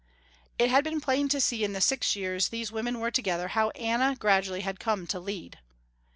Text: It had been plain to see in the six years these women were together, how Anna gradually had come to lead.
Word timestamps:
It 0.57 0.71
had 0.71 0.83
been 0.83 0.99
plain 0.99 1.29
to 1.29 1.39
see 1.39 1.63
in 1.63 1.73
the 1.73 1.79
six 1.79 2.15
years 2.15 2.47
these 2.49 2.71
women 2.71 2.97
were 2.99 3.11
together, 3.11 3.49
how 3.49 3.69
Anna 3.75 4.15
gradually 4.15 4.61
had 4.61 4.79
come 4.79 5.05
to 5.05 5.19
lead. 5.19 5.59